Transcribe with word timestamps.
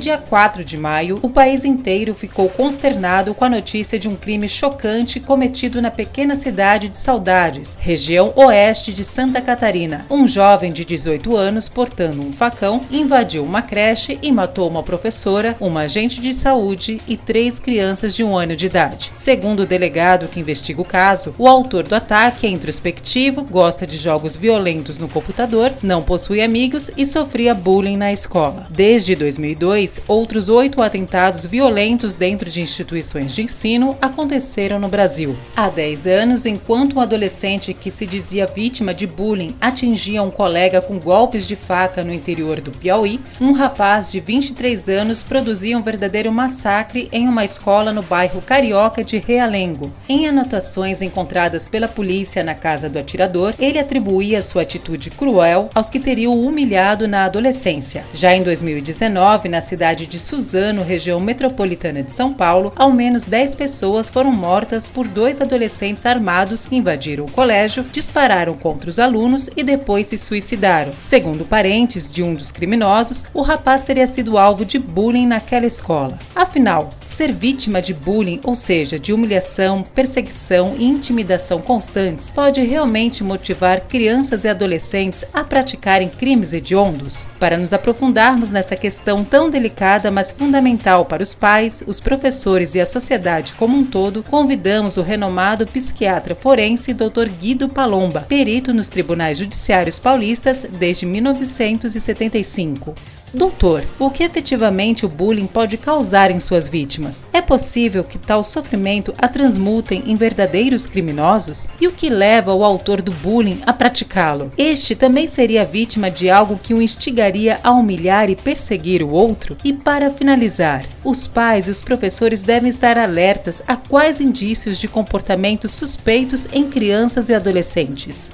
dia 0.00 0.16
4 0.16 0.64
de 0.64 0.78
maio, 0.78 1.18
o 1.22 1.28
país 1.28 1.62
inteiro 1.62 2.14
ficou 2.14 2.48
consternado 2.48 3.34
com 3.34 3.44
a 3.44 3.50
notícia 3.50 3.98
de 3.98 4.08
um 4.08 4.16
crime 4.16 4.48
chocante 4.48 5.20
cometido 5.20 5.82
na 5.82 5.90
pequena 5.90 6.34
cidade 6.34 6.88
de 6.88 6.96
Saudades, 6.96 7.76
região 7.78 8.32
oeste 8.34 8.94
de 8.94 9.04
Santa 9.04 9.42
Catarina. 9.42 10.06
Um 10.10 10.26
jovem 10.26 10.72
de 10.72 10.86
18 10.86 11.36
anos, 11.36 11.68
portando 11.68 12.22
um 12.22 12.32
facão, 12.32 12.80
invadiu 12.90 13.44
uma 13.44 13.60
creche 13.60 14.18
e 14.22 14.32
matou 14.32 14.70
uma 14.70 14.82
professora, 14.82 15.54
uma 15.60 15.82
agente 15.82 16.18
de 16.18 16.32
saúde 16.32 16.98
e 17.06 17.14
três 17.14 17.58
crianças 17.58 18.16
de 18.16 18.24
um 18.24 18.34
ano 18.34 18.56
de 18.56 18.64
idade. 18.64 19.12
Segundo 19.16 19.60
o 19.60 19.66
delegado 19.66 20.28
que 20.28 20.40
investiga 20.40 20.80
o 20.80 20.84
caso, 20.84 21.34
o 21.36 21.46
autor 21.46 21.86
do 21.86 21.94
ataque 21.94 22.46
é 22.46 22.50
introspectivo, 22.50 23.44
gosta 23.44 23.86
de 23.86 23.98
jogos 23.98 24.34
violentos 24.34 24.96
no 24.96 25.10
computador, 25.10 25.74
não 25.82 26.02
possui 26.02 26.40
amigos 26.40 26.90
e 26.96 27.04
sofria 27.04 27.52
bullying 27.52 27.98
na 27.98 28.10
escola. 28.10 28.66
Desde 28.70 29.14
2002, 29.14 29.89
outros 30.06 30.48
oito 30.48 30.82
atentados 30.82 31.44
violentos 31.44 32.16
dentro 32.16 32.48
de 32.48 32.60
instituições 32.60 33.34
de 33.34 33.42
ensino 33.42 33.96
aconteceram 34.00 34.78
no 34.78 34.88
Brasil. 34.88 35.36
Há 35.56 35.68
10 35.68 36.06
anos, 36.06 36.46
enquanto 36.46 36.96
um 36.96 37.00
adolescente 37.00 37.74
que 37.74 37.90
se 37.90 38.06
dizia 38.06 38.46
vítima 38.46 38.94
de 38.94 39.06
bullying 39.06 39.56
atingia 39.60 40.22
um 40.22 40.30
colega 40.30 40.80
com 40.80 40.98
golpes 40.98 41.46
de 41.46 41.56
faca 41.56 42.02
no 42.02 42.12
interior 42.12 42.60
do 42.60 42.70
Piauí, 42.70 43.20
um 43.40 43.52
rapaz 43.52 44.12
de 44.12 44.20
23 44.20 44.88
anos 44.88 45.22
produzia 45.22 45.76
um 45.76 45.82
verdadeiro 45.82 46.32
massacre 46.32 47.08
em 47.12 47.26
uma 47.26 47.44
escola 47.44 47.92
no 47.92 48.02
bairro 48.02 48.40
Carioca 48.40 49.02
de 49.02 49.18
Realengo. 49.18 49.92
Em 50.08 50.28
anotações 50.28 51.02
encontradas 51.02 51.68
pela 51.68 51.88
polícia 51.88 52.42
na 52.42 52.54
casa 52.54 52.88
do 52.88 52.98
atirador, 52.98 53.54
ele 53.58 53.78
atribuía 53.78 54.42
sua 54.42 54.62
atitude 54.62 55.10
cruel 55.10 55.68
aos 55.74 55.90
que 55.90 56.00
teriam 56.00 56.40
humilhado 56.40 57.08
na 57.08 57.24
adolescência. 57.24 58.04
Já 58.14 58.34
em 58.34 58.42
2019, 58.42 59.48
na 59.48 59.60
cidade 59.60 59.79
cidade 59.80 60.06
de 60.06 60.18
Suzano, 60.18 60.82
região 60.82 61.18
metropolitana 61.18 62.02
de 62.02 62.12
São 62.12 62.34
Paulo, 62.34 62.70
ao 62.76 62.92
menos 62.92 63.24
10 63.24 63.54
pessoas 63.54 64.10
foram 64.10 64.30
mortas 64.30 64.86
por 64.86 65.08
dois 65.08 65.40
adolescentes 65.40 66.04
armados 66.04 66.66
que 66.66 66.76
invadiram 66.76 67.24
o 67.24 67.30
colégio, 67.30 67.82
dispararam 67.90 68.52
contra 68.58 68.90
os 68.90 68.98
alunos 68.98 69.48
e 69.56 69.62
depois 69.62 70.08
se 70.08 70.18
suicidaram. 70.18 70.92
Segundo 71.00 71.46
parentes 71.46 72.12
de 72.12 72.22
um 72.22 72.34
dos 72.34 72.52
criminosos, 72.52 73.24
o 73.32 73.40
rapaz 73.40 73.82
teria 73.82 74.06
sido 74.06 74.36
alvo 74.36 74.66
de 74.66 74.78
bullying 74.78 75.26
naquela 75.26 75.64
escola. 75.64 76.18
Afinal, 76.36 76.90
ser 77.06 77.32
vítima 77.32 77.80
de 77.80 77.94
bullying, 77.94 78.38
ou 78.44 78.54
seja, 78.54 78.98
de 78.98 79.14
humilhação, 79.14 79.82
perseguição 79.82 80.74
e 80.76 80.84
intimidação 80.84 81.58
constantes, 81.58 82.30
pode 82.30 82.60
realmente 82.60 83.24
motivar 83.24 83.80
crianças 83.80 84.44
e 84.44 84.48
adolescentes 84.48 85.24
a 85.32 85.42
praticarem 85.42 86.10
crimes 86.10 86.52
hediondos? 86.52 87.24
Para 87.38 87.56
nos 87.56 87.72
aprofundarmos 87.72 88.50
nessa 88.50 88.76
questão 88.76 89.24
tão 89.24 89.48
delicada, 89.48 89.69
delicada, 89.70 90.10
mas 90.10 90.30
fundamental 90.30 91.04
para 91.04 91.22
os 91.22 91.32
pais, 91.34 91.82
os 91.86 92.00
professores 92.00 92.74
e 92.74 92.80
a 92.80 92.86
sociedade 92.86 93.54
como 93.54 93.76
um 93.76 93.84
todo, 93.84 94.22
convidamos 94.22 94.96
o 94.96 95.02
renomado 95.02 95.64
psiquiatra 95.66 96.34
forense 96.34 96.92
Dr. 96.92 97.28
Guido 97.40 97.68
Palomba, 97.68 98.22
perito 98.22 98.74
nos 98.74 98.88
tribunais 98.88 99.38
judiciários 99.38 99.98
paulistas 99.98 100.66
desde 100.78 101.06
1975. 101.06 102.94
Doutor, 103.32 103.84
o 103.96 104.10
que 104.10 104.24
efetivamente 104.24 105.06
o 105.06 105.08
bullying 105.08 105.46
pode 105.46 105.76
causar 105.76 106.32
em 106.32 106.40
suas 106.40 106.68
vítimas? 106.68 107.24
É 107.32 107.40
possível 107.40 108.02
que 108.02 108.18
tal 108.18 108.42
sofrimento 108.42 109.14
a 109.18 109.28
transmutem 109.28 110.02
em 110.06 110.16
verdadeiros 110.16 110.84
criminosos? 110.84 111.68
E 111.80 111.86
o 111.86 111.92
que 111.92 112.10
leva 112.10 112.52
o 112.52 112.64
autor 112.64 113.00
do 113.00 113.12
bullying 113.12 113.60
a 113.64 113.72
praticá-lo? 113.72 114.50
Este 114.58 114.96
também 114.96 115.28
seria 115.28 115.64
vítima 115.64 116.10
de 116.10 116.28
algo 116.28 116.58
que 116.60 116.74
o 116.74 116.82
instigaria 116.82 117.60
a 117.62 117.70
humilhar 117.70 118.28
e 118.28 118.34
perseguir 118.34 119.00
o 119.00 119.10
outro? 119.10 119.56
E 119.62 119.72
para 119.72 120.10
finalizar, 120.10 120.84
os 121.04 121.28
pais 121.28 121.68
e 121.68 121.70
os 121.70 121.80
professores 121.80 122.42
devem 122.42 122.68
estar 122.68 122.98
alertas 122.98 123.62
a 123.68 123.76
quais 123.76 124.20
indícios 124.20 124.76
de 124.76 124.88
comportamentos 124.88 125.70
suspeitos 125.70 126.48
em 126.52 126.68
crianças 126.68 127.28
e 127.28 127.34
adolescentes. 127.34 128.32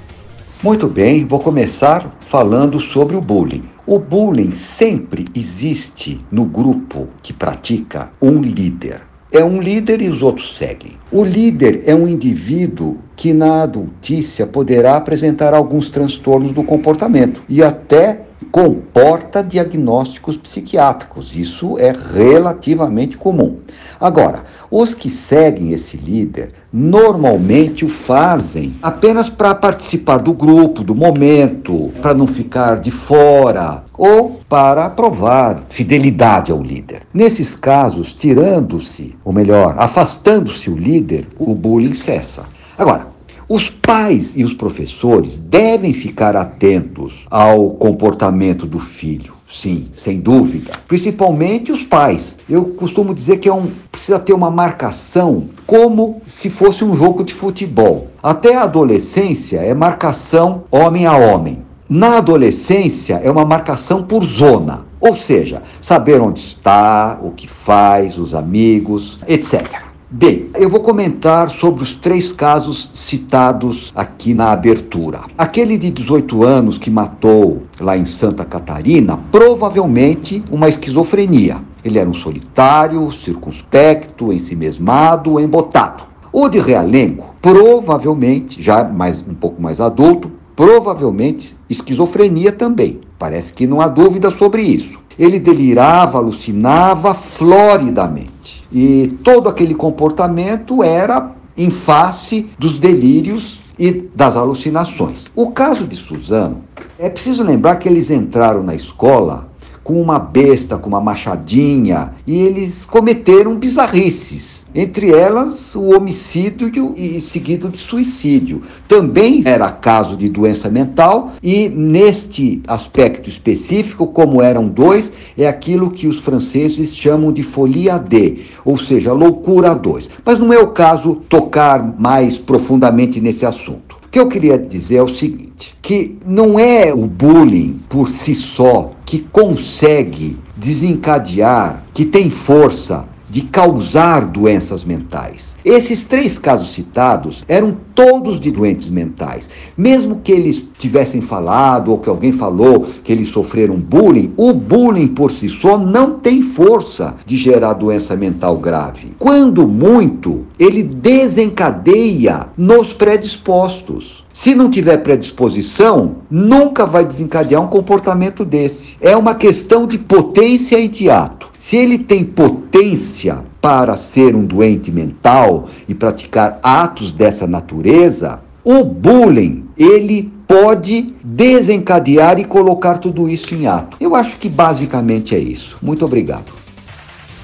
Muito 0.63 0.87
bem, 0.87 1.23
vou 1.23 1.39
começar 1.39 2.17
falando 2.21 2.79
sobre 2.79 3.15
o 3.15 3.21
bullying. 3.21 3.76
O 3.89 3.99
bullying 3.99 4.51
sempre 4.53 5.23
existe 5.33 6.19
no 6.29 6.43
grupo 6.43 7.07
que 7.23 7.31
pratica 7.31 8.09
um 8.21 8.41
líder. 8.41 8.99
É 9.31 9.41
um 9.41 9.61
líder 9.61 10.01
e 10.01 10.09
os 10.09 10.21
outros 10.21 10.57
seguem. 10.57 10.97
O 11.09 11.23
líder 11.23 11.83
é 11.85 11.95
um 11.95 12.05
indivíduo 12.05 12.97
que 13.15 13.31
na 13.31 13.63
adultícia 13.63 14.45
poderá 14.45 14.97
apresentar 14.97 15.53
alguns 15.53 15.89
transtornos 15.89 16.51
do 16.51 16.65
comportamento 16.65 17.41
e 17.47 17.63
até 17.63 18.26
comporta 18.51 19.43
diagnósticos 19.43 20.37
psiquiátricos. 20.37 21.35
Isso 21.35 21.77
é 21.77 21.91
relativamente 21.91 23.17
comum. 23.17 23.57
Agora, 23.99 24.43
os 24.69 24.93
que 24.93 25.09
seguem 25.09 25.71
esse 25.71 25.97
líder 25.97 26.49
normalmente 26.71 27.85
o 27.85 27.89
fazem 27.89 28.73
apenas 28.81 29.29
para 29.29 29.55
participar 29.55 30.17
do 30.17 30.33
grupo, 30.33 30.83
do 30.83 30.95
momento, 30.95 31.91
para 32.01 32.13
não 32.13 32.27
ficar 32.27 32.79
de 32.79 32.91
fora 32.91 33.83
ou 33.97 34.39
para 34.47 34.89
provar 34.89 35.63
fidelidade 35.69 36.51
ao 36.51 36.61
líder. 36.61 37.03
Nesses 37.13 37.55
casos, 37.55 38.13
tirando-se, 38.13 39.15
ou 39.23 39.33
melhor, 39.33 39.75
afastando-se 39.77 40.69
o 40.69 40.77
líder, 40.77 41.27
o 41.37 41.55
bullying 41.55 41.93
cessa. 41.93 42.45
Agora, 42.77 43.16
os 43.49 43.69
pais 43.69 44.33
e 44.35 44.43
os 44.43 44.53
professores 44.53 45.37
devem 45.37 45.93
ficar 45.93 46.35
atentos 46.35 47.25
ao 47.31 47.69
comportamento 47.71 48.65
do 48.65 48.77
filho. 48.77 49.33
Sim, 49.49 49.87
sem 49.93 50.19
dúvida. 50.19 50.73
Principalmente 50.85 51.71
os 51.71 51.81
pais. 51.81 52.37
Eu 52.49 52.65
costumo 52.65 53.13
dizer 53.13 53.37
que 53.37 53.47
é 53.47 53.53
um, 53.53 53.71
precisa 53.89 54.19
ter 54.19 54.33
uma 54.33 54.51
marcação 54.51 55.45
como 55.65 56.21
se 56.27 56.49
fosse 56.49 56.83
um 56.83 56.93
jogo 56.93 57.23
de 57.23 57.33
futebol. 57.33 58.07
Até 58.21 58.57
a 58.57 58.63
adolescência 58.63 59.59
é 59.59 59.73
marcação 59.73 60.63
homem 60.69 61.05
a 61.05 61.15
homem. 61.15 61.59
Na 61.89 62.17
adolescência 62.17 63.21
é 63.23 63.31
uma 63.31 63.45
marcação 63.45 64.03
por 64.03 64.25
zona. 64.25 64.85
Ou 64.99 65.15
seja, 65.15 65.63
saber 65.79 66.19
onde 66.19 66.41
está, 66.41 67.17
o 67.21 67.31
que 67.31 67.47
faz, 67.47 68.17
os 68.17 68.33
amigos, 68.33 69.17
etc. 69.25 69.86
Bem, 70.09 70.49
eu 70.55 70.69
vou 70.69 70.79
comentar 70.79 71.49
sobre 71.49 71.83
os 71.83 71.93
três 71.93 72.31
casos 72.31 72.89
citados 72.93 73.91
aqui 73.93 74.33
na 74.33 74.53
abertura. 74.53 75.19
Aquele 75.37 75.77
de 75.77 75.89
18 75.89 76.45
anos 76.45 76.77
que 76.77 76.89
matou 76.89 77.63
lá 77.77 77.97
em 77.97 78.05
Santa 78.05 78.45
Catarina, 78.45 79.17
provavelmente 79.29 80.41
uma 80.49 80.69
esquizofrenia. 80.69 81.61
Ele 81.83 81.99
era 81.99 82.09
um 82.09 82.13
solitário, 82.13 83.11
circunspecto, 83.11 84.31
ensimesmado, 84.31 85.41
embotado. 85.41 86.05
O 86.31 86.47
de 86.47 86.59
Realengo, 86.59 87.35
provavelmente, 87.41 88.63
já 88.63 88.85
mais 88.85 89.21
um 89.27 89.33
pouco 89.33 89.61
mais 89.61 89.81
adulto, 89.81 90.31
provavelmente 90.55 91.53
esquizofrenia 91.69 92.53
também. 92.53 93.01
Parece 93.17 93.53
que 93.53 93.65
não 93.65 93.81
há 93.81 93.87
dúvida 93.87 94.29
sobre 94.29 94.61
isso. 94.61 94.99
Ele 95.17 95.39
delirava, 95.39 96.17
alucinava 96.19 97.13
floridamente. 97.13 98.63
E 98.71 99.17
todo 99.23 99.49
aquele 99.49 99.73
comportamento 99.73 100.83
era 100.83 101.31
em 101.57 101.71
face 101.71 102.49
dos 102.59 102.77
delírios 102.77 103.59
e 103.79 103.91
das 103.91 104.35
alucinações. 104.35 105.27
O 105.35 105.51
caso 105.51 105.85
de 105.85 105.95
Suzano, 105.95 106.63
é 106.99 107.09
preciso 107.09 107.43
lembrar 107.43 107.77
que 107.77 107.87
eles 107.87 108.11
entraram 108.11 108.63
na 108.63 108.75
escola 108.75 109.46
com 109.87 110.01
uma 110.01 110.19
besta, 110.19 110.77
com 110.77 110.89
uma 110.89 110.99
machadinha, 110.99 112.11
e 112.27 112.41
eles 112.41 112.85
cometeram 112.85 113.55
bizarrices. 113.55 114.65
Entre 114.75 115.13
elas, 115.13 115.75
o 115.75 115.95
homicídio 115.95 116.93
e 116.93 117.21
seguido 117.21 117.69
de 117.69 117.77
suicídio. 117.77 118.63
Também 118.85 119.43
era 119.45 119.71
caso 119.71 120.17
de 120.17 120.27
doença 120.27 120.69
mental, 120.69 121.31
e 121.41 121.69
neste 121.69 122.61
aspecto 122.67 123.29
específico, 123.29 124.07
como 124.07 124.41
eram 124.41 124.67
dois, 124.67 125.09
é 125.37 125.47
aquilo 125.47 125.89
que 125.89 126.05
os 126.05 126.19
franceses 126.19 126.93
chamam 126.93 127.31
de 127.31 127.41
folia 127.41 127.97
D, 127.97 128.39
ou 128.65 128.77
seja, 128.77 129.13
loucura 129.13 129.73
2. 129.73 130.09
Mas 130.25 130.37
não 130.37 130.51
é 130.51 130.59
o 130.59 130.67
caso 130.67 131.15
tocar 131.29 131.81
mais 131.97 132.37
profundamente 132.37 133.21
nesse 133.21 133.45
assunto. 133.45 133.96
Que 134.17 134.21
eu 134.21 134.27
queria 134.29 134.57
dizer 134.57 134.95
é 134.95 135.03
o 135.03 135.07
seguinte: 135.07 135.77
que 135.79 136.17
não 136.25 136.57
é 136.57 136.91
o 136.91 137.05
bullying 137.05 137.79
por 137.87 138.09
si 138.09 138.33
só 138.33 138.93
que 139.05 139.19
consegue 139.31 140.35
desencadear, 140.55 141.83
que 141.93 142.03
tem 142.03 142.31
força 142.31 143.07
de 143.29 143.41
causar 143.41 144.25
doenças 144.25 144.83
mentais. 144.83 145.55
Esses 145.63 146.05
três 146.05 146.37
casos 146.37 146.73
citados 146.73 147.43
eram 147.47 147.75
todos 147.93 148.39
de 148.39 148.51
doentes 148.51 148.89
mentais. 148.89 149.49
Mesmo 149.77 150.21
que 150.23 150.31
eles 150.31 150.63
tivessem 150.77 151.21
falado 151.21 151.91
ou 151.91 151.97
que 151.97 152.09
alguém 152.09 152.31
falou 152.31 152.85
que 153.03 153.11
eles 153.11 153.29
sofreram 153.29 153.75
bullying, 153.75 154.33
o 154.37 154.53
bullying 154.53 155.07
por 155.07 155.31
si 155.31 155.49
só 155.49 155.77
não 155.77 156.19
tem 156.19 156.41
força 156.41 157.15
de 157.25 157.35
gerar 157.35 157.73
doença 157.73 158.15
mental 158.15 158.57
grave. 158.57 159.15
Quando 159.17 159.67
muito, 159.67 160.45
ele 160.59 160.83
desencadeia 160.83 162.47
nos 162.57 162.93
predispostos. 162.93 164.25
Se 164.31 164.53
não 164.53 164.69
tiver 164.69 164.97
predisposição, 164.97 166.17
nunca 166.29 166.85
vai 166.85 167.03
desencadear 167.03 167.59
um 167.59 167.67
comportamento 167.67 168.45
desse. 168.45 168.95
É 169.01 169.17
uma 169.17 169.33
questão 169.33 169.87
de 169.87 169.97
potência 169.97 170.77
e 170.79 170.87
de 170.87 171.09
ato. 171.09 171.36
Se 171.59 171.75
ele 171.75 171.97
tem 171.97 172.23
potência 172.23 173.43
para 173.59 173.97
ser 173.97 174.35
um 174.35 174.45
doente 174.45 174.91
mental 174.91 175.67
e 175.87 175.95
praticar 175.95 176.59
atos 176.61 177.13
dessa 177.13 177.47
natureza, 177.47 178.39
o 178.63 178.83
bullying, 178.83 179.65
ele 179.77 180.31
pode 180.47 181.15
desencadear 181.23 182.39
e 182.39 182.45
colocar 182.45 182.97
tudo 182.97 183.29
isso 183.29 183.53
em 183.55 183.67
ato. 183.67 183.97
Eu 183.99 184.15
acho 184.15 184.37
que 184.37 184.47
basicamente 184.47 185.35
é 185.35 185.39
isso. 185.39 185.77
Muito 185.81 186.05
obrigado. 186.05 186.55